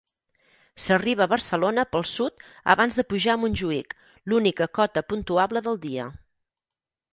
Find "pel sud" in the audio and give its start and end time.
1.95-2.41